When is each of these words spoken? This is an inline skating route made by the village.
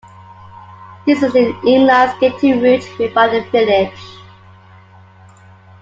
This 1.05 1.21
is 1.21 1.35
an 1.35 1.53
inline 1.61 2.11
skating 2.15 2.59
route 2.59 2.89
made 2.97 3.13
by 3.13 3.27
the 3.27 3.41
village. 3.51 4.01